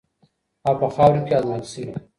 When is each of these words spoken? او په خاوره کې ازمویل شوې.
او 0.67 0.73
په 0.81 0.87
خاوره 0.95 1.21
کې 1.27 1.33
ازمویل 1.39 1.65
شوې. 1.71 1.93